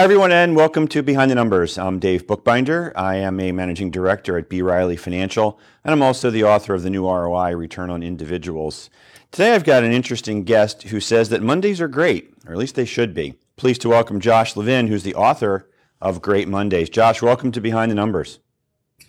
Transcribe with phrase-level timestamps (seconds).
[0.00, 1.76] Hi, everyone, and welcome to Behind the Numbers.
[1.76, 2.94] I'm Dave Bookbinder.
[2.96, 4.62] I am a managing director at B.
[4.62, 8.88] Riley Financial, and I'm also the author of the new ROI Return on Individuals.
[9.30, 12.76] Today, I've got an interesting guest who says that Mondays are great, or at least
[12.76, 13.34] they should be.
[13.56, 15.68] Pleased to welcome Josh Levine, who's the author
[16.00, 16.88] of Great Mondays.
[16.88, 18.38] Josh, welcome to Behind the Numbers.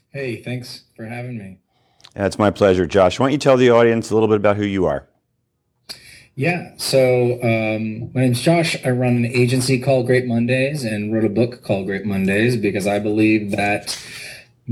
[0.09, 1.59] Hey, thanks for having me.
[2.17, 2.85] It's my pleasure.
[2.85, 5.07] Josh, why don't you tell the audience a little bit about who you are?
[6.35, 8.77] Yeah, so um, my name's Josh.
[8.85, 12.88] I run an agency called Great Mondays and wrote a book called Great Mondays because
[12.88, 14.02] I believe that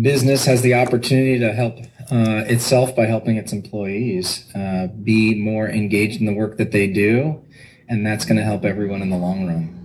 [0.01, 1.79] business has the opportunity to help
[2.11, 6.87] uh, itself by helping its employees uh, be more engaged in the work that they
[6.87, 7.43] do,
[7.89, 9.75] and that's going to help everyone in the long run.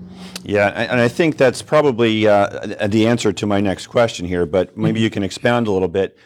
[0.45, 4.77] Yeah, and I think that's probably uh, the answer to my next question here, but
[4.77, 6.17] maybe you can expound a little bit.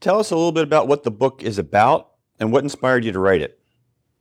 [0.00, 3.12] Tell us a little bit about what the book is about and what inspired you
[3.12, 3.60] to write it.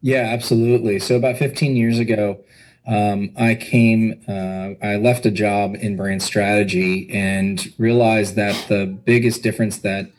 [0.01, 0.99] Yeah, absolutely.
[0.99, 2.43] So about 15 years ago,
[2.87, 8.85] um, I came, uh, I left a job in brand strategy and realized that the
[8.85, 10.11] biggest difference that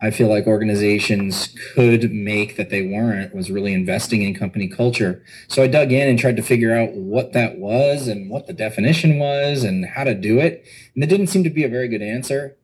[0.00, 5.22] I feel like organizations could make that they weren't was really investing in company culture.
[5.48, 8.52] So I dug in and tried to figure out what that was and what the
[8.52, 10.66] definition was and how to do it.
[10.94, 12.56] And it didn't seem to be a very good answer.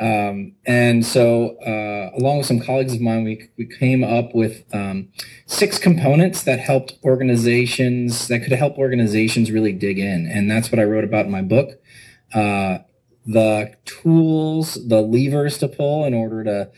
[0.00, 4.64] Um, and so, uh, along with some colleagues of mine, we, we came up with
[4.72, 5.08] um,
[5.46, 10.26] six components that helped organizations, that could help organizations really dig in.
[10.30, 11.80] And that's what I wrote about in my book.
[12.32, 12.78] Uh,
[13.26, 16.70] the tools, the levers to pull in order to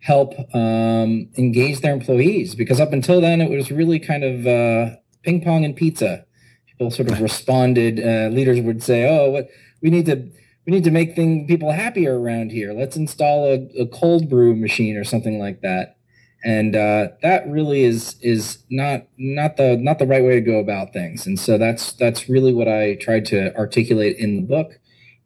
[0.00, 2.54] help um, engage their employees.
[2.54, 6.24] Because up until then, it was really kind of uh, ping pong and pizza.
[6.66, 8.00] People sort of responded.
[8.00, 9.48] Uh, leaders would say, "Oh, what
[9.82, 10.30] we need to."
[10.66, 12.72] We need to make thing, people happier around here.
[12.72, 15.96] Let's install a, a cold brew machine or something like that.
[16.42, 20.58] And uh, that really is is not not the not the right way to go
[20.58, 21.26] about things.
[21.26, 24.78] And so that's that's really what I tried to articulate in the book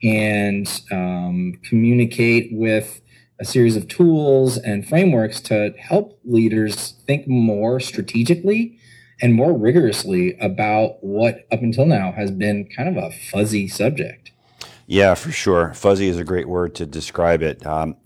[0.03, 3.01] and um, communicate with
[3.41, 8.79] a series of tools and frameworks to help leaders think more strategically
[9.21, 14.33] and more rigorously about what up until now has been kind of a fuzzy subject.
[14.87, 15.73] Yeah, for sure.
[15.75, 17.65] Fuzzy is a great word to describe it.
[17.67, 17.97] Um,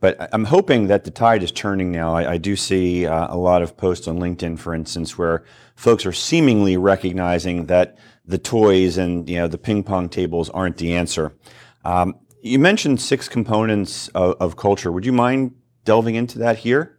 [0.00, 2.14] but I'm hoping that the tide is turning now.
[2.14, 5.44] I, I do see uh, a lot of posts on LinkedIn, for instance, where
[5.76, 10.78] folks are seemingly recognizing that the toys and you know the ping pong tables aren't
[10.78, 11.36] the answer.
[11.84, 14.90] Um, you mentioned six components of, of culture.
[14.90, 15.54] Would you mind
[15.84, 16.98] delving into that here?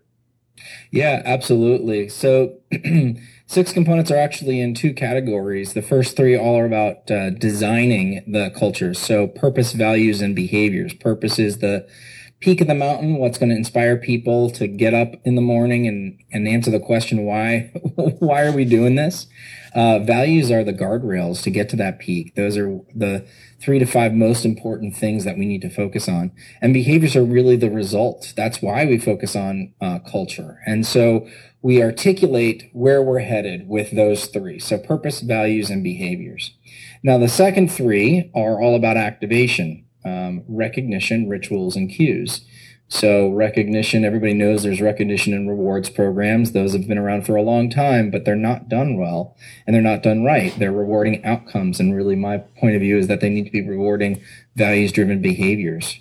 [0.91, 2.07] Yeah, absolutely.
[2.07, 2.59] So
[3.53, 5.73] six components are actually in two categories.
[5.73, 8.95] The first three all are about uh, designing the culture.
[8.95, 10.93] So purpose, values, and behaviors.
[10.95, 11.87] Purpose is the
[12.39, 15.87] peak of the mountain, what's going to inspire people to get up in the morning
[15.87, 17.71] and, and answer the question, why,
[18.19, 19.27] why are we doing this?
[19.73, 22.35] Uh, values are the guardrails to get to that peak.
[22.35, 23.25] Those are the
[23.61, 26.31] three to five most important things that we need to focus on.
[26.61, 28.33] And behaviors are really the result.
[28.35, 30.59] That's why we focus on uh, culture.
[30.65, 31.27] And so
[31.63, 34.59] we articulate where we're headed with those three.
[34.59, 36.55] So purpose, values, and behaviors.
[37.01, 42.41] Now, the second three are all about activation, um, recognition, rituals, and cues.
[42.89, 46.51] So recognition, everybody knows there's recognition and rewards programs.
[46.51, 49.35] Those have been around for a long time, but they're not done well
[49.65, 50.53] and they're not done right.
[50.59, 51.79] They're rewarding outcomes.
[51.79, 54.21] And really my point of view is that they need to be rewarding
[54.55, 55.97] values driven behaviors.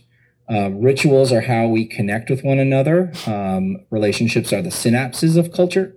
[0.53, 3.13] Uh, rituals are how we connect with one another.
[3.27, 5.97] Um, relationships are the synapses of culture.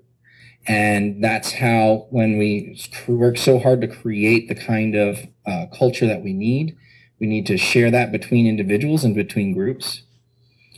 [0.68, 6.08] And that's how, when we work so hard to create the kind of uh, culture
[6.08, 6.76] that we need,
[7.20, 10.04] we need to share that between individuals and between groups.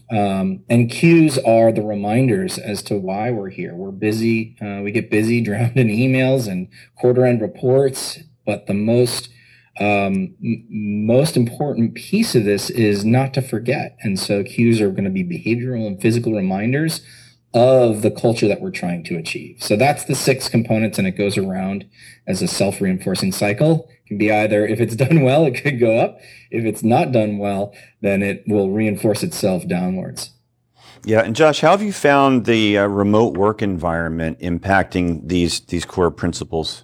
[0.09, 3.75] Um, and cues are the reminders as to why we're here.
[3.75, 4.55] We're busy.
[4.61, 6.67] Uh, we get busy, drowned in emails and
[6.97, 8.19] quarter end reports.
[8.46, 9.29] But the most
[9.79, 10.35] um,
[10.70, 13.97] most important piece of this is not to forget.
[14.02, 17.02] And so cues are going to be behavioral and physical reminders
[17.53, 19.64] of the culture that we're trying to achieve.
[19.64, 21.85] So that's the six components and it goes around
[22.28, 23.88] as a self-reinforcing cycle.
[23.90, 26.20] It can be either if it's done well, it could go up.
[26.52, 30.32] If it's not done well, then it will reinforce itself downwards.
[31.06, 35.85] Yeah, and Josh, how have you found the uh, remote work environment impacting these these
[35.85, 36.84] core principles?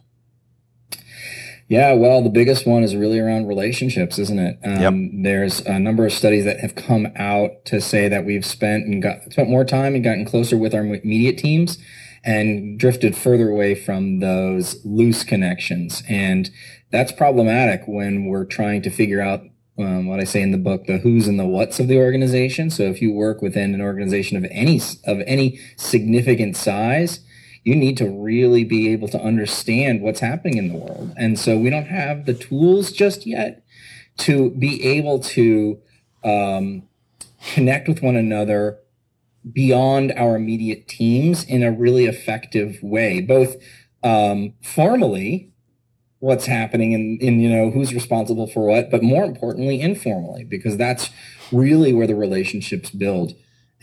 [1.67, 4.59] Yeah, well, the biggest one is really around relationships, isn't it?
[4.63, 4.93] Um, yep.
[5.23, 9.01] There's a number of studies that have come out to say that we've spent and
[9.01, 11.77] got spent more time and gotten closer with our immediate teams
[12.23, 16.03] and drifted further away from those loose connections.
[16.07, 16.49] And
[16.91, 19.41] that's problematic when we're trying to figure out
[19.79, 22.69] um, what I say in the book, the who's and the what's of the organization.
[22.69, 27.21] So if you work within an organization of any of any significant size,
[27.63, 31.13] you need to really be able to understand what's happening in the world.
[31.17, 33.63] And so we don't have the tools just yet
[34.17, 35.79] to be able to
[36.23, 36.83] um,
[37.53, 38.79] connect with one another
[39.51, 43.55] beyond our immediate teams in a really effective way, both
[44.03, 45.51] um, formally,
[46.19, 50.77] what's happening and in you know who's responsible for what, but more importantly, informally, because
[50.77, 51.09] that's
[51.51, 53.33] really where the relationships build.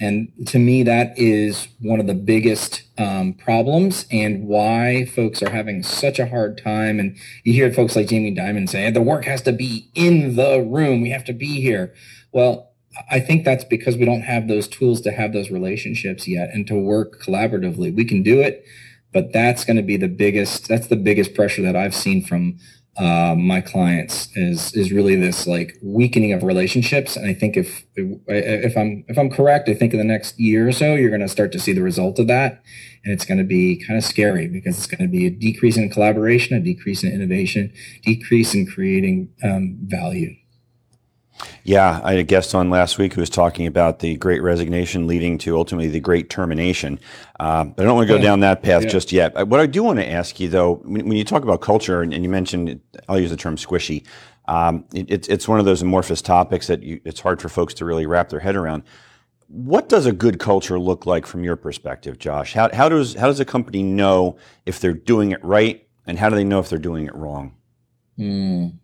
[0.00, 5.50] And to me, that is one of the biggest um, problems and why folks are
[5.50, 6.98] having such a hard time.
[6.98, 10.62] And you hear folks like Jamie Dimon say, the work has to be in the
[10.62, 11.02] room.
[11.02, 11.94] We have to be here.
[12.32, 12.70] Well,
[13.10, 16.66] I think that's because we don't have those tools to have those relationships yet and
[16.66, 17.94] to work collaboratively.
[17.94, 18.64] We can do it,
[19.12, 22.58] but that's going to be the biggest, that's the biggest pressure that I've seen from
[22.96, 27.16] uh, my clients is is really this like weakening of relationships.
[27.16, 30.68] And I think if if I'm if I'm correct, I think in the next year
[30.68, 32.62] or so, you're going to start to see the result of that,
[33.04, 35.76] and it's going to be kind of scary because it's going to be a decrease
[35.76, 37.72] in collaboration, a decrease in innovation,
[38.02, 40.34] decrease in creating um, value.
[41.64, 45.06] Yeah, I had a guest on last week who was talking about the great resignation
[45.06, 46.98] leading to ultimately the great termination.
[47.38, 48.88] Uh, but I don't want to go down that path yeah.
[48.88, 49.36] just yet.
[49.36, 52.02] Uh, what I do want to ask you, though, when, when you talk about culture,
[52.02, 54.06] and, and, you mentioned, I'll use the term squishy,
[54.48, 57.74] um, it, it's, it's one of those amorphous topics that you, it's hard for folks
[57.74, 58.82] to really wrap their head around.
[59.48, 62.52] What does a good culture look like from your perspective, Josh?
[62.54, 66.28] How, how, does, how does a company know if they're doing it right, and how
[66.28, 67.54] do they know if they're doing it wrong?
[68.18, 68.78] Mm.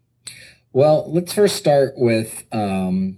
[0.76, 3.16] Well, let's first start with um,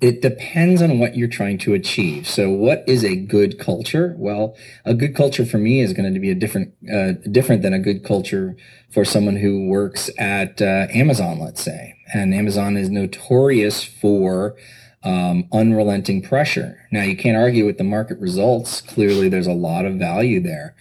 [0.00, 2.26] it depends on what you're trying to achieve.
[2.26, 4.14] So, what is a good culture?
[4.16, 4.56] Well,
[4.86, 7.78] a good culture for me is going to be a different, uh, different than a
[7.78, 8.56] good culture
[8.90, 11.98] for someone who works at uh, Amazon, let's say.
[12.14, 14.56] And Amazon is notorious for
[15.02, 16.78] um, unrelenting pressure.
[16.90, 18.80] Now, you can't argue with the market results.
[18.80, 20.74] Clearly, there's a lot of value there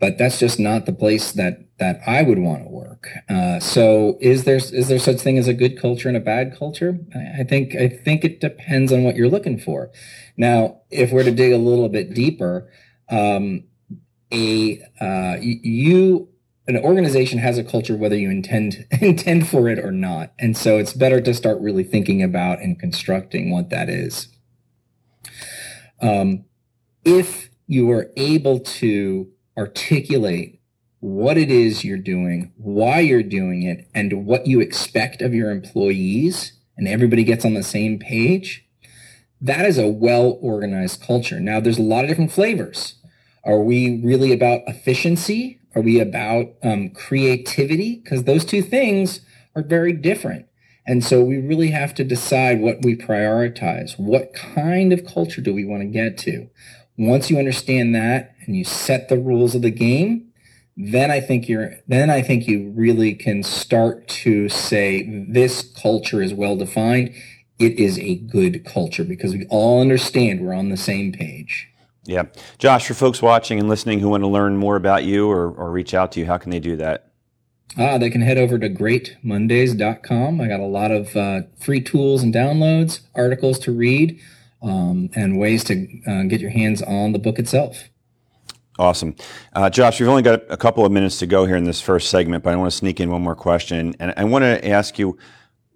[0.00, 3.08] but that's just not the place that that I would want to work.
[3.28, 6.56] Uh, so is there is there such thing as a good culture and a bad
[6.56, 6.98] culture?
[7.14, 9.90] I, think I think it depends on what you're looking for.
[10.36, 12.70] Now, if we're to dig a little bit deeper,
[13.08, 13.64] um,
[14.32, 16.28] a uh, you
[16.66, 20.78] an organization has a culture whether you intend intend for it or not, and so
[20.78, 24.28] it's better to start really thinking about and constructing what that is.
[26.00, 26.44] Um,
[27.04, 30.60] if you are able to articulate
[31.00, 35.50] what it is you're doing, why you're doing it, and what you expect of your
[35.50, 38.66] employees, and everybody gets on the same page,
[39.40, 41.38] that is a well organized culture.
[41.40, 42.94] Now, there's a lot of different flavors.
[43.44, 45.60] Are we really about efficiency?
[45.74, 48.00] Are we about um, creativity?
[48.02, 49.20] Because those two things
[49.54, 50.46] are very different.
[50.86, 53.98] And so we really have to decide what we prioritize.
[53.98, 56.48] What kind of culture do we want to get to?
[56.96, 60.30] Once you understand that and you set the rules of the game,
[60.76, 66.20] then I think you're then I think you really can start to say this culture
[66.20, 67.14] is well defined.
[67.58, 71.68] It is a good culture because we all understand we're on the same page.
[72.04, 72.24] Yeah.
[72.58, 75.70] Josh, for folks watching and listening who want to learn more about you or, or
[75.70, 77.12] reach out to you, how can they do that?
[77.78, 80.40] Ah, they can head over to greatmondays.com.
[80.40, 84.20] I got a lot of uh, free tools and downloads, articles to read
[84.64, 87.90] um, and ways to uh, get your hands on the book itself.
[88.78, 89.14] Awesome.
[89.52, 92.10] Uh, Josh, we've only got a couple of minutes to go here in this first
[92.10, 93.94] segment, but I want to sneak in one more question.
[94.00, 95.16] And I want to ask you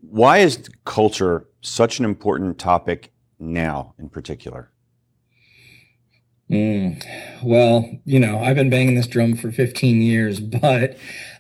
[0.01, 4.73] why is culture such an important topic now in particular?
[6.51, 7.05] Mm,
[7.43, 10.97] well, you know, I've been banging this drum for 15 years, but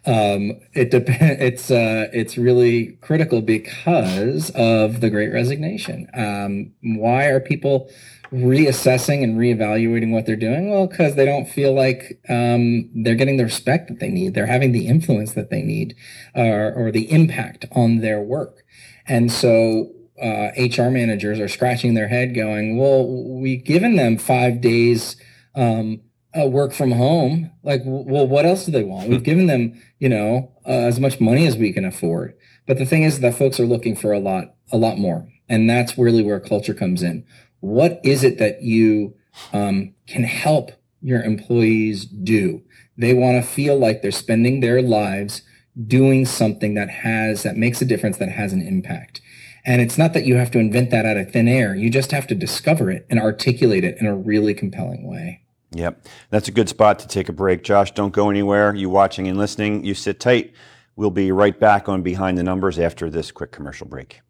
[0.06, 1.42] um, it depends.
[1.48, 6.08] It's uh, it's really critical because of the Great Resignation.
[6.14, 7.90] Um, why are people
[8.30, 10.70] reassessing and reevaluating what they're doing?
[10.70, 14.34] Well, because they don't feel like um, they're getting the respect that they need.
[14.34, 15.96] They're having the influence that they need,
[16.34, 18.62] or, or the impact on their work.
[19.06, 19.90] And so
[20.22, 23.06] uh, HR managers are scratching their head, going, "Well,
[23.40, 25.16] we've given them five days
[25.54, 26.00] um,
[26.38, 27.50] uh, work from home.
[27.62, 29.08] Like, well, what else do they want?
[29.08, 32.34] We've given them, you know, uh, as much money as we can afford.
[32.66, 35.68] But the thing is that folks are looking for a lot, a lot more, and
[35.68, 37.24] that's really where culture comes in.
[37.60, 39.14] What is it that you
[39.52, 42.62] um, can help your employees do?
[42.96, 45.42] They want to feel like they're spending their lives
[45.86, 49.20] doing something that has that makes a difference, that has an impact.
[49.68, 51.74] And it's not that you have to invent that out of thin air.
[51.74, 55.42] You just have to discover it and articulate it in a really compelling way.
[55.72, 56.06] Yep.
[56.30, 57.64] That's a good spot to take a break.
[57.64, 58.74] Josh, don't go anywhere.
[58.74, 60.54] You watching and listening, you sit tight.
[60.96, 64.22] We'll be right back on Behind the Numbers after this quick commercial break.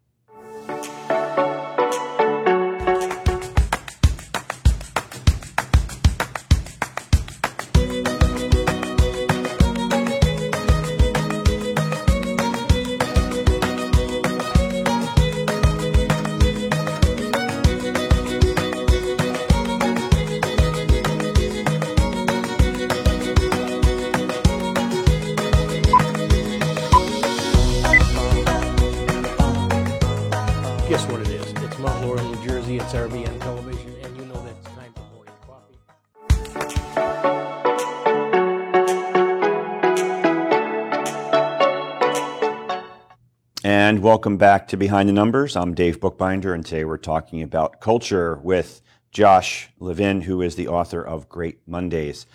[43.89, 45.55] And welcome back to Behind the Numbers.
[45.55, 50.67] I'm Dave Bookbinder, and today we're talking about culture with Josh Levine, who is the
[50.67, 52.27] author of Great Mondays.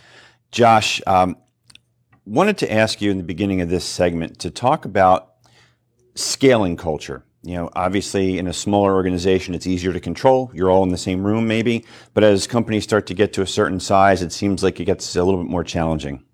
[0.50, 1.36] Josh, um,
[2.26, 5.34] wanted to ask you in the beginning of this segment to talk about
[6.16, 7.22] scaling culture.
[7.44, 10.50] You know, obviously in a smaller organization, it's easier to control.
[10.52, 11.84] You're all in the same room, maybe.
[12.14, 15.14] But as companies start to get to a certain size, it seems like it gets
[15.14, 16.24] a little bit more challenging.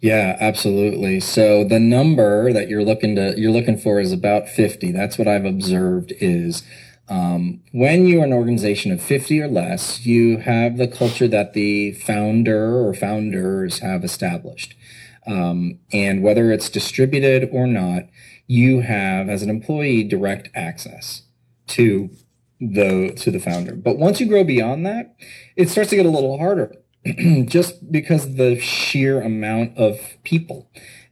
[0.00, 1.18] Yeah, absolutely.
[1.20, 4.92] So the number that you're looking to you're looking for is about 50.
[4.92, 6.62] That's what I've observed is
[7.08, 11.92] um, when you're an organization of 50 or less, you have the culture that the
[11.92, 14.76] founder or founders have established.
[15.26, 18.04] Um, and whether it's distributed or not,
[18.46, 21.22] you have as an employee direct access
[21.68, 22.10] to
[22.60, 23.74] the to the founder.
[23.74, 25.16] But once you grow beyond that,
[25.56, 26.72] it starts to get a little harder
[27.46, 30.68] just because the sheer amount of people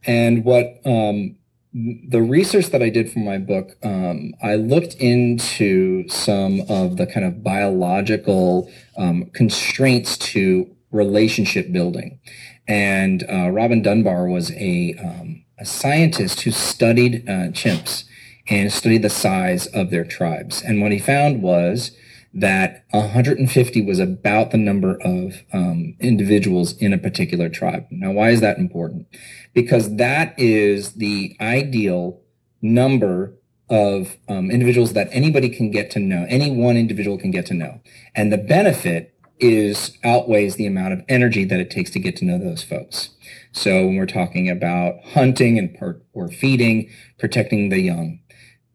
[0.07, 1.37] and what um,
[1.73, 7.07] the research that I did for my book, um, I looked into some of the
[7.07, 12.19] kind of biological um, constraints to relationship building.
[12.67, 18.05] And uh, Robin Dunbar was a, um, a scientist who studied uh, chimps
[18.49, 20.63] and studied the size of their tribes.
[20.63, 21.91] And what he found was
[22.37, 27.87] that 150 was about the number of um, individuals in a particular tribe.
[27.91, 29.07] Now, why is that important?
[29.55, 32.21] Because that is the ideal
[32.61, 33.35] number
[33.71, 37.55] of um, individuals that anybody can get to know, any one individual can get to
[37.55, 37.81] know.
[38.15, 42.27] And the benefit is outweighs the amount of energy that it takes to get to
[42.27, 43.11] know those folks.
[43.53, 45.75] So when we're talking about hunting and
[46.13, 48.21] or feeding, protecting the young,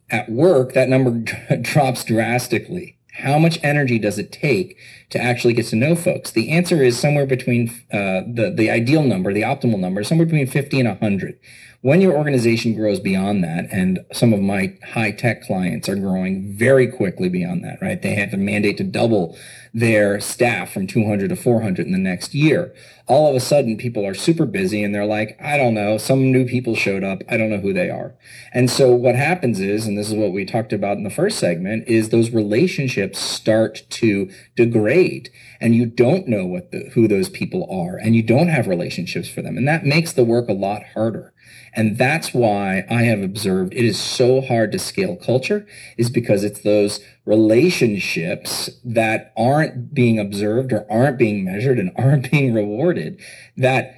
[0.10, 1.24] at work, that number
[1.62, 4.78] drops drastically how much energy does it take
[5.10, 6.32] to actually get to know folks?
[6.32, 10.48] The answer is somewhere between uh, the the ideal number, the optimal number, somewhere between
[10.48, 11.40] 50 and 100.
[11.82, 16.54] When your organization grows beyond that, and some of my high tech clients are growing
[16.54, 18.02] very quickly beyond that, right?
[18.02, 19.36] They have a mandate to double
[19.74, 22.74] their staff from 200 to 400 in the next year.
[23.08, 26.32] All of a sudden, people are super busy and they're like, I don't know, some
[26.32, 27.22] new people showed up.
[27.30, 28.14] I don't know who they are.
[28.54, 31.40] And so what happens is, and this is what we talked about in the first
[31.40, 35.30] segment, is those relationships start to degrade
[35.62, 39.30] and you don't know what the, who those people are and you don't have relationships
[39.30, 39.58] for them.
[39.58, 41.31] And that makes the work a lot harder.
[41.74, 45.66] And that's why I have observed it is so hard to scale culture
[45.98, 52.32] is because it's those relationships that aren't being observed or aren't being measured and aren't
[52.32, 53.20] being rewarded
[53.56, 53.96] that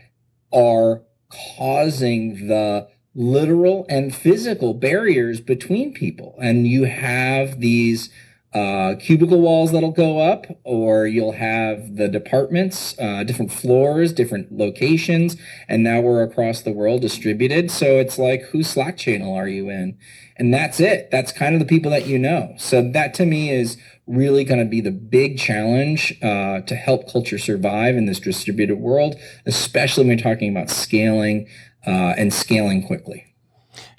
[0.54, 6.36] are causing the literal and physical barriers between people.
[6.42, 8.10] And you have these
[8.54, 14.52] uh, cubicle walls that'll go up, or you'll have the departments, uh, different floors, different
[14.52, 15.36] locations,
[15.68, 17.72] and now we're across the world distributed.
[17.72, 19.98] So it's like, whose Slack channel are you in?
[20.38, 21.10] And that's it.
[21.12, 22.54] That's kind of the people that you know.
[22.58, 27.12] So that to me is really going to be the big challenge uh, to help
[27.12, 31.48] culture survive in this distributed world, especially when you're talking about scaling
[31.88, 33.33] uh, and scaling quickly.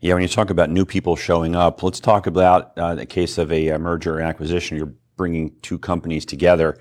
[0.04, 3.38] Yeah, when you talk about new people showing up, let's talk about uh, the case
[3.38, 4.76] of a, a, merger and acquisition.
[4.76, 6.76] You're bringing two companies together.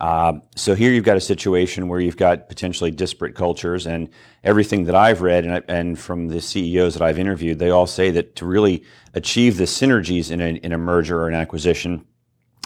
[0.00, 4.08] Uh, so here you've got a situation where you've got potentially disparate cultures, and
[4.42, 8.10] everything that I've read and, and from the CEOs that I've interviewed, they all say
[8.10, 12.04] that to really achieve the synergies in a, in a merger or an acquisition,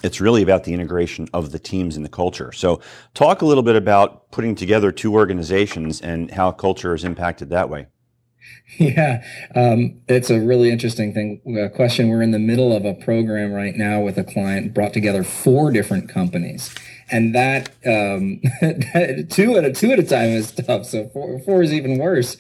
[0.02, 2.50] it's really about the integration of the teams and the culture.
[2.52, 2.80] So,
[3.12, 7.68] talk a little bit about putting together two organizations and how culture is impacted that
[7.68, 7.88] way.
[8.78, 9.24] Yeah,
[9.56, 11.40] um, it's a really interesting thing.
[11.58, 12.10] Uh, question.
[12.10, 15.72] We're in the middle of a program right now with a client, brought together four
[15.72, 16.72] different companies
[17.10, 18.40] and that um,
[19.30, 20.86] two at a two at a time is tough.
[20.86, 22.36] So four, four is even worse.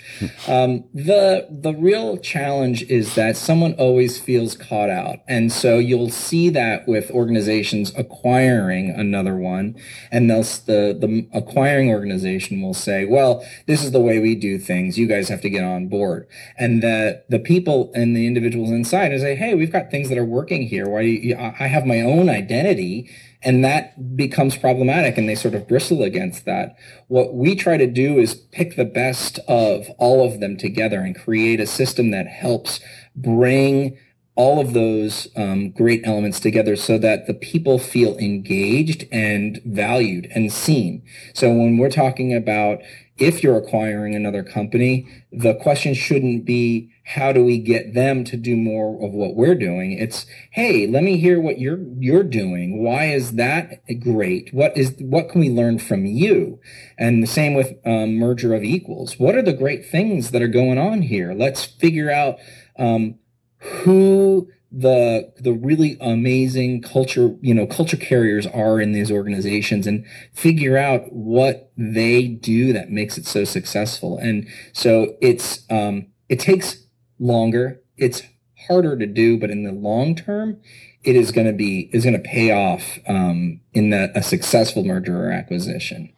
[0.46, 6.10] Um, the the real challenge is that someone always feels caught out, and so you'll
[6.10, 9.76] see that with organizations acquiring another one,
[10.10, 14.58] and thus the the acquiring organization will say, "Well, this is the way we do
[14.58, 14.98] things.
[14.98, 16.26] You guys have to get on board,"
[16.58, 20.18] and the the people and the individuals inside will say, "Hey, we've got things that
[20.18, 20.88] are working here.
[20.88, 23.08] Why I have my own identity."
[23.42, 26.76] And that becomes problematic and they sort of bristle against that.
[27.06, 31.16] What we try to do is pick the best of all of them together and
[31.16, 32.80] create a system that helps
[33.14, 33.96] bring
[34.34, 40.28] all of those um, great elements together so that the people feel engaged and valued
[40.32, 41.02] and seen.
[41.34, 42.80] So when we're talking about
[43.16, 48.36] if you're acquiring another company, the question shouldn't be how do we get them to
[48.36, 49.92] do more of what we're doing?
[49.92, 52.82] It's hey, let me hear what you're you're doing.
[52.82, 54.52] Why is that great?
[54.52, 56.60] What is what can we learn from you?
[56.98, 59.18] And the same with um, merger of equals.
[59.18, 61.32] What are the great things that are going on here?
[61.32, 62.36] Let's figure out
[62.78, 63.18] um,
[63.58, 70.04] who the the really amazing culture you know culture carriers are in these organizations and
[70.34, 76.38] figure out what they do that makes it so successful and so it's um it
[76.38, 76.84] takes
[77.18, 78.22] longer it's
[78.66, 80.58] harder to do but in the long term
[81.04, 84.84] it is going to be is going to pay off um in the, a successful
[84.84, 86.12] merger or acquisition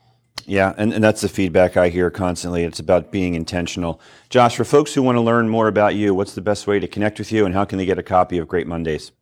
[0.47, 2.64] yeah, and, and that's the feedback I hear constantly.
[2.64, 4.00] It's about being intentional.
[4.30, 6.88] Josh, for folks who want to learn more about you, what's the best way to
[6.88, 9.12] connect with you and how can they get a copy of Great Mondays?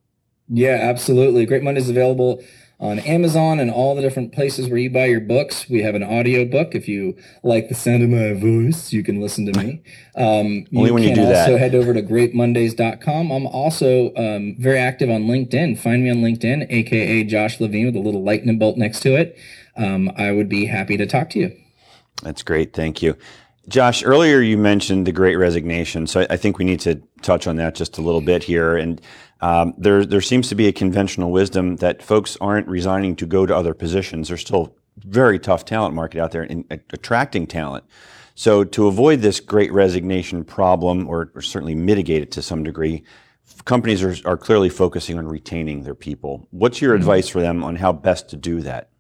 [0.49, 1.45] Yeah, absolutely.
[1.45, 2.43] Great Mondays is available
[2.81, 5.69] on Amazon and all the different places where you buy your books.
[5.69, 6.75] We have an audio book.
[6.75, 9.83] If you like the sound of my voice, you can listen to me.
[10.15, 11.59] Um, Only you when you do also that.
[11.59, 13.33] head over to greatmondays.com.
[13.33, 15.79] I'm also um, very active on LinkedIn.
[15.79, 19.37] Find me on LinkedIn, aka Josh Levine with a little lightning bolt next to it.
[19.77, 21.57] Um, I would be happy to talk to you.
[22.23, 22.73] That's great.
[22.73, 23.17] Thank you.
[23.69, 26.07] Josh, earlier you mentioned the great resignation.
[26.07, 28.77] So I, I think we need to touch on that just a little bit here.
[28.77, 29.01] And
[29.41, 33.47] um, there, there seems to be a conventional wisdom that folks aren't resigning to go
[33.47, 34.29] to other positions.
[34.29, 37.85] There's still very tough talent market out there in attracting talent.
[38.35, 43.03] So to avoid this great resignation problem, or, or certainly mitigate it to some degree,
[43.65, 46.47] companies are, are clearly focusing on retaining their people.
[46.51, 48.91] What's your advice for them on how best to do that?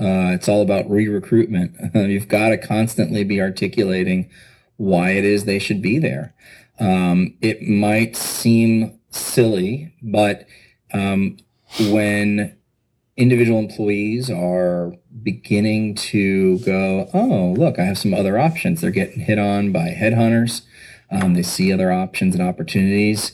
[0.00, 1.76] Uh, it's all about re-recruitment.
[1.94, 4.30] You've got to constantly be articulating
[4.76, 6.34] why it is they should be there.
[6.78, 10.46] Um, it might seem silly, but
[10.92, 11.36] um,
[11.80, 12.56] when
[13.16, 14.92] individual employees are
[15.22, 18.80] beginning to go, oh, look, I have some other options.
[18.80, 20.62] They're getting hit on by headhunters.
[21.10, 23.32] Um, they see other options and opportunities.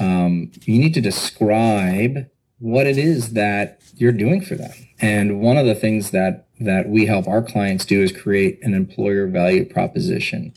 [0.00, 2.26] Um, you need to describe
[2.58, 4.72] what it is that you're doing for them.
[5.00, 8.72] And one of the things that that we help our clients do is create an
[8.72, 10.54] employer value proposition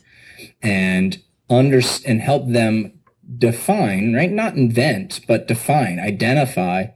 [0.62, 2.95] and under and help them
[3.38, 4.32] define, right?
[4.32, 6.88] Not invent, but define, identify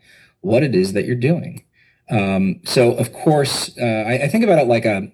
[0.42, 1.64] what it is that you're doing.
[2.10, 5.12] Um, so, of course, uh, I, I, think about it like a,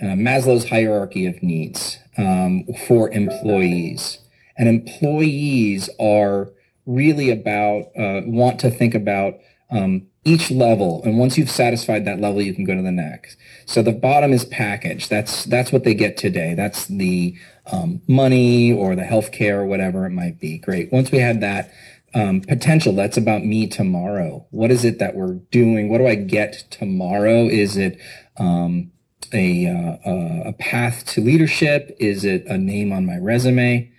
[0.00, 4.18] a Maslow's hierarchy of needs um, for employees,
[4.56, 6.52] and employees are
[6.84, 9.34] really about uh, want to think about
[9.70, 13.36] um, each level and once you've satisfied that level you can go to the next.
[13.64, 15.08] So the bottom is package.
[15.08, 16.54] That's that's what they get today.
[16.54, 17.36] That's the
[17.70, 20.58] um, money or the health care or whatever it might be.
[20.58, 20.92] Great.
[20.92, 21.72] Once we had that
[22.14, 24.46] um, potential that's about me tomorrow.
[24.50, 25.90] What is it that we're doing?
[25.90, 27.46] What do i get tomorrow?
[27.46, 28.00] Is it
[28.38, 28.90] um,
[29.34, 31.94] a, uh, a path to leadership?
[32.00, 33.92] Is it a name on my resume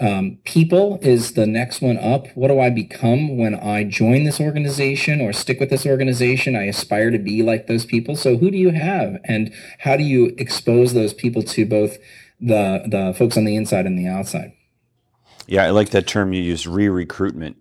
[0.00, 2.26] um, people is the next one up.
[2.34, 6.56] What do I become when I join this organization or stick with this organization?
[6.56, 8.16] I aspire to be like those people.
[8.16, 11.98] So who do you have, and how do you expose those people to both
[12.40, 14.52] the the folks on the inside and the outside?
[15.46, 17.56] Yeah, I like that term you use, re-recruitment.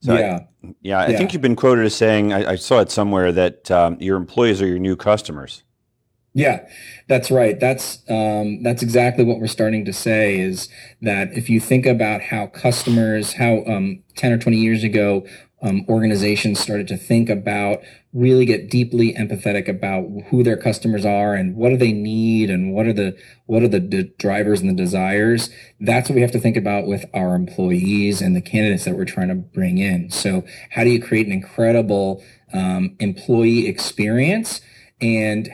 [0.00, 0.40] So yeah.
[0.64, 1.18] I, yeah, I yeah.
[1.18, 4.62] think you've been quoted as saying, I, I saw it somewhere, that um, your employees
[4.62, 5.64] are your new customers.
[6.34, 6.68] Yeah,
[7.08, 7.58] that's right.
[7.58, 10.68] That's um, that's exactly what we're starting to say is
[11.02, 15.26] that if you think about how customers, how um, ten or twenty years ago,
[15.62, 17.80] um, organizations started to think about
[18.12, 22.72] really get deeply empathetic about who their customers are and what do they need and
[22.72, 23.80] what are the what are the
[24.18, 25.50] drivers and the desires.
[25.80, 29.06] That's what we have to think about with our employees and the candidates that we're
[29.06, 30.10] trying to bring in.
[30.10, 34.60] So, how do you create an incredible um, employee experience?
[35.00, 35.48] And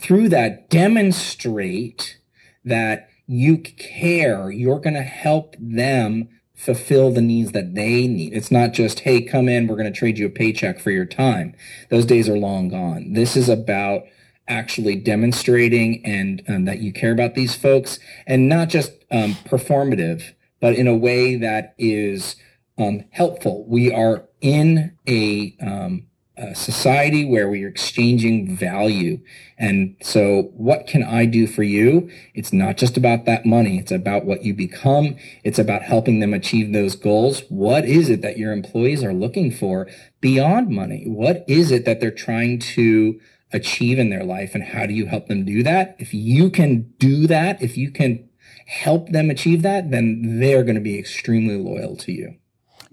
[0.00, 2.18] through that demonstrate
[2.64, 4.50] that you care.
[4.50, 8.32] You're going to help them fulfill the needs that they need.
[8.32, 11.04] It's not just hey come in we're going to trade you a paycheck for your
[11.04, 11.54] time.
[11.90, 13.12] Those days are long gone.
[13.12, 14.02] This is about
[14.48, 20.32] actually demonstrating and um, that you care about these folks and not just um, performative
[20.60, 22.36] but in a way that is
[22.78, 23.66] um, helpful.
[23.68, 26.06] We are in a um,
[26.36, 29.20] a society where we are exchanging value.
[29.58, 32.10] And so what can I do for you?
[32.34, 33.78] It's not just about that money.
[33.78, 35.16] It's about what you become.
[35.44, 37.42] It's about helping them achieve those goals.
[37.48, 39.88] What is it that your employees are looking for
[40.20, 41.04] beyond money?
[41.06, 43.18] What is it that they're trying to
[43.52, 44.54] achieve in their life?
[44.54, 45.96] And how do you help them do that?
[45.98, 48.28] If you can do that, if you can
[48.66, 52.36] help them achieve that, then they're going to be extremely loyal to you.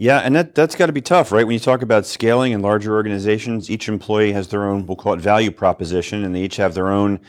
[0.03, 1.47] Yeah, and that that's got to be tough, right?
[1.47, 5.13] When you talk about scaling in larger organizations, each employee has their own, we'll call
[5.13, 7.21] it value proposition, and they each have their own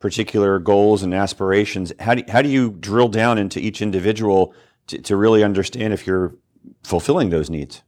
[0.00, 1.92] particular goals and aspirations.
[2.00, 4.54] How do how do you drill down into each individual
[4.86, 6.34] to, to really understand if you're
[6.82, 7.82] fulfilling those needs?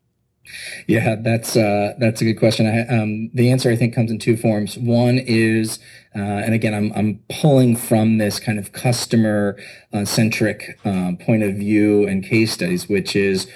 [0.86, 2.66] Yeah, that's uh, that's a good question.
[2.66, 4.76] I, um, the answer I think comes in two forms.
[4.76, 5.78] One is,
[6.14, 9.56] uh, and again, I'm I'm pulling from this kind of customer
[9.92, 13.46] uh, centric uh, point of view and case studies, which is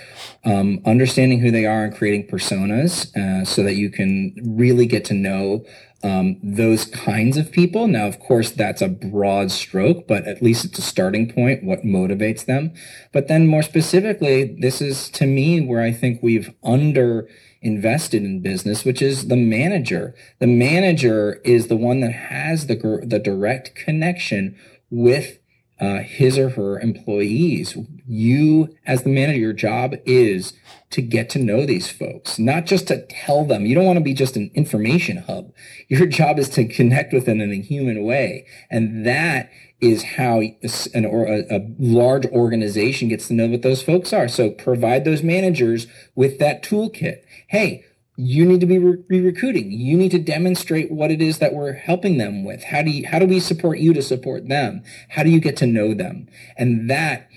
[0.44, 5.05] um, understanding who they are and creating personas uh, so that you can really get
[5.07, 5.64] to know
[6.03, 7.89] um, those kinds of people.
[7.89, 11.85] Now, of course, that's a broad stroke, but at least it's a starting point, what
[11.85, 12.73] motivates them.
[13.13, 17.29] But then more specifically, this is to me where I think we've under
[17.61, 20.15] invested in business, which is the manager.
[20.39, 24.57] The manager is the one that has the, the direct connection
[24.91, 25.39] with
[25.81, 27.77] uh, his or her employees.
[28.07, 30.53] You, as the manager, your job is
[30.90, 33.66] to get to know these folks, not just to tell them.
[33.66, 35.53] You don't want to be just an information hub.
[35.88, 38.46] Your job is to connect with them in a human way.
[38.70, 43.83] And that is how an, or a, a large organization gets to know what those
[43.83, 44.29] folks are.
[44.29, 47.22] So provide those managers with that toolkit.
[47.48, 47.85] Hey,
[48.16, 49.70] you need to be re- recruiting.
[49.70, 52.64] You need to demonstrate what it is that we're helping them with.
[52.64, 54.83] How do you, how do we support you to support them?
[55.11, 56.29] How do you get to know them?
[56.57, 57.29] And that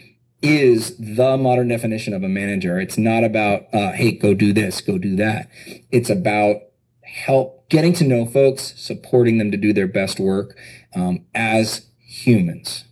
[0.42, 2.80] is the modern definition of a manager.
[2.80, 5.50] It's not about, uh, hey, go do this, go do that.
[5.92, 6.64] It's about
[7.04, 10.58] help getting to know folks, supporting them to do their best work
[10.96, 12.86] um, as humans.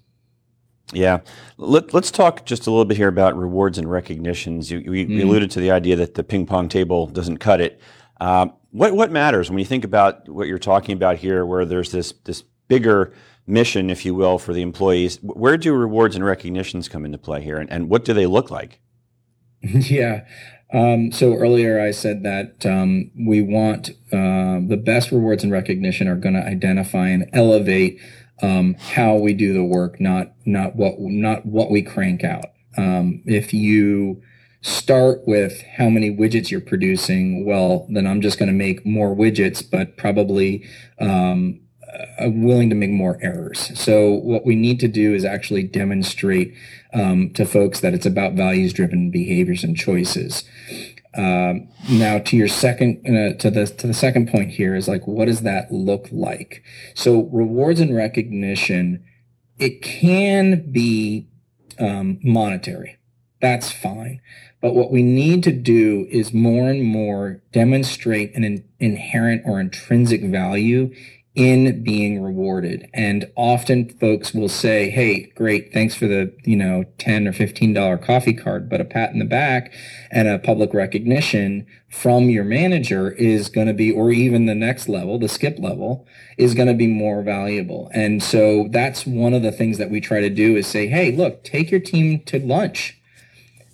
[0.94, 1.20] Yeah.
[1.58, 4.72] Let, us talk just a little bit here about rewards and recognitions.
[4.72, 5.24] You, we, mm.
[5.24, 7.80] alluded to the idea that the ping pong table doesn't cut it.
[8.22, 11.92] Um, what, what matters when you think about what you're talking about here, where there's
[11.92, 13.14] this, this bigger
[13.50, 15.18] mission, if you will, for the employees?
[15.22, 18.52] Where do rewards and recognitions come into play here, and, and what do they look
[18.52, 18.80] like?
[19.62, 20.26] yeah.
[20.72, 26.08] Um, so earlier I said that um, we want uh, the best rewards and recognition
[26.08, 28.00] are going to identify and elevate
[28.42, 32.46] um, how we do the work, not not what not what we crank out.
[32.78, 34.22] Um, if you
[34.62, 39.16] start with how many widgets you're producing, well, then I'm just going to make more
[39.16, 40.66] widgets, but probably
[41.00, 41.60] um,
[42.28, 43.72] willing to make more errors.
[43.80, 46.54] So what we need to do is actually demonstrate
[46.94, 50.44] um, to folks that it's about values-driven behaviors and choices.
[51.16, 55.08] Um, now to your second uh, to the to the second point here is like
[55.08, 59.04] what does that look like so rewards and recognition
[59.58, 61.28] it can be
[61.80, 63.00] um, monetary
[63.42, 64.22] that's fine
[64.62, 69.60] but what we need to do is more and more demonstrate an in- inherent or
[69.60, 70.94] intrinsic value
[71.36, 72.90] in being rewarded.
[72.94, 75.72] And often folks will say, Hey, great.
[75.72, 79.26] Thanks for the, you know, 10 or $15 coffee card, but a pat in the
[79.26, 79.72] back
[80.12, 84.90] and a public recognition from your manager is going to be, or even the next
[84.90, 87.90] level, the skip level is going to be more valuable.
[87.94, 91.12] And so that's one of the things that we try to do is say, Hey,
[91.12, 92.96] look, take your team to lunch.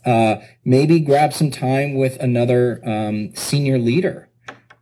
[0.06, 4.30] Uh, maybe grab some time with another um, senior leader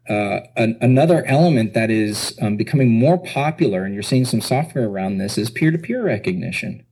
[0.10, 4.88] uh, an, another element that is um, becoming more popular, and you're seeing some software
[4.88, 6.86] around this, is peer-to-peer recognition.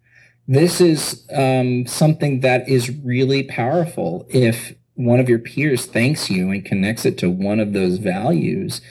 [0.48, 4.26] This is um, something that is really powerful.
[4.30, 8.82] If one of your peers thanks you and connects it to one of those values,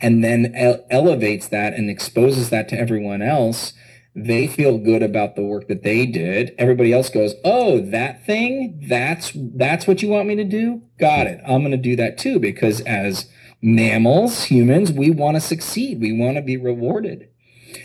[0.00, 3.72] and then ele- elevates that and exposes that to everyone else,
[4.14, 6.54] they feel good about the work that they did.
[6.56, 8.80] Everybody else goes, "Oh, that thing?
[8.88, 10.82] That's that's what you want me to do?
[10.98, 11.40] Got it.
[11.46, 13.26] I'm going to do that too because as
[13.66, 16.00] mammals, humans, we want to succeed.
[16.00, 17.28] We want to be rewarded.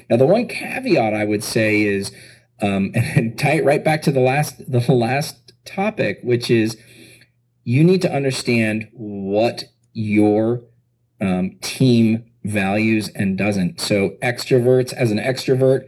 [0.10, 2.12] Now, the one caveat I would say is,
[2.62, 6.78] um, and tie it right back to the last the last topic, which is
[7.64, 10.62] you need to understand what your
[11.20, 13.82] um, team values and doesn't.
[13.82, 15.88] So extroverts, as an extrovert,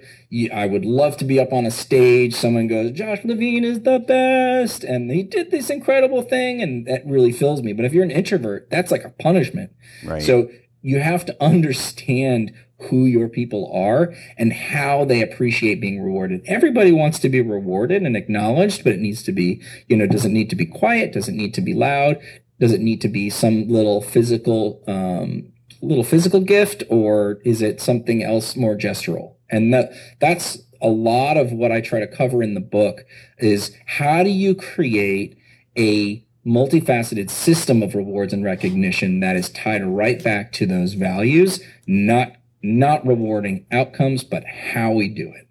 [0.52, 2.34] I would love to be up on a stage.
[2.34, 4.84] Someone goes, Josh Levine is the best.
[4.84, 6.62] And he did this incredible thing.
[6.62, 7.74] And that really fills me.
[7.74, 9.72] But if you're an introvert, that's like a punishment.
[10.04, 10.22] Right.
[10.22, 10.50] So
[10.82, 12.52] you have to understand
[12.90, 16.42] who your people are and how they appreciate being rewarded.
[16.46, 20.26] Everybody wants to be rewarded and acknowledged, but it needs to be, you know, does
[20.26, 21.14] it need to be quiet?
[21.14, 22.20] Does it need to be loud?
[22.60, 27.80] Does it need to be some little physical, um, little physical gift or is it
[27.80, 29.36] something else more gestural?
[29.54, 33.06] And that that's a lot of what I try to cover in the book
[33.38, 35.38] is how do you create
[35.78, 41.62] a multifaceted system of rewards and recognition that is tied right back to those values,
[41.88, 45.48] not not rewarding outcomes, but how we do it.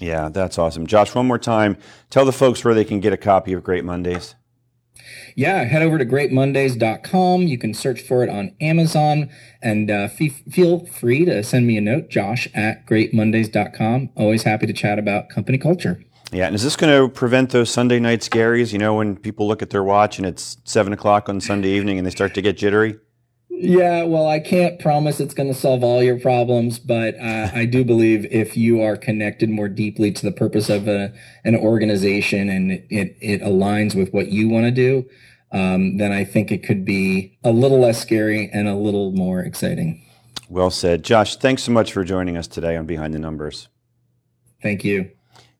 [0.00, 0.86] Yeah, that's awesome.
[0.86, 1.78] Josh, one more time,
[2.10, 4.34] tell the folks where they can get a copy of Great Mondays
[5.36, 7.42] yeah, head over to greatmondays.com.
[7.42, 9.30] You can search for it on Amazon
[9.62, 14.10] and uh, f- feel free to send me a note, josh at greatmondays.com.
[14.16, 16.02] Always happy to chat about company culture.
[16.32, 18.72] Yeah, and is this going to prevent those Sunday night scaries?
[18.72, 21.96] You know, when people look at their watch and it's seven o'clock on Sunday evening
[21.96, 22.98] and they start to get jittery?
[23.56, 27.66] Yeah, well, I can't promise it's going to solve all your problems, but uh, I
[27.66, 31.12] do believe if you are connected more deeply to the purpose of a,
[31.44, 35.08] an organization and it, it, it aligns with what you want to do,
[35.52, 39.40] um, then I think it could be a little less scary and a little more
[39.40, 40.04] exciting.
[40.50, 41.04] Well said.
[41.04, 43.68] Josh, thanks so much for joining us today on Behind the Numbers.
[44.62, 45.10] Thank you.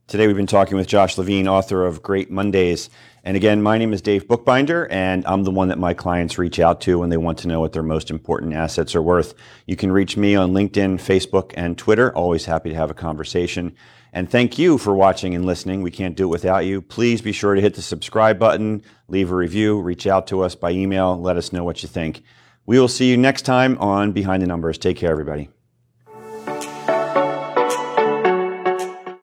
[0.09, 2.91] Today we've been talking with Josh Levine, author of Great Mondays.
[3.27, 6.61] And again, my name is Dave Bookbinder, and I'm the one that my clients reach
[6.61, 9.33] out to when they want to know what their most important assets are worth.
[9.67, 12.15] You can reach me on LinkedIn, Facebook, and Twitter.
[12.15, 13.75] Always happy to have a conversation.
[14.13, 15.81] And thank you for watching and listening.
[15.81, 16.83] We can't do it without you.
[16.83, 20.55] Please be sure to hit the subscribe button, leave a review, reach out to us
[20.55, 22.23] by email, let us know what you think.
[22.67, 24.77] We will see you next time on Behind the Numbers.
[24.77, 25.49] Take care, everybody.